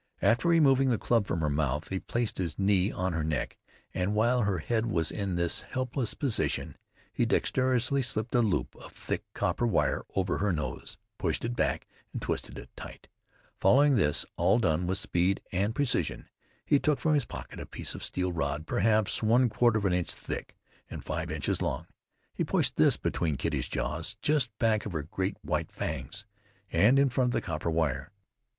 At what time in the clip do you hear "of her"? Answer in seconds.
24.87-25.03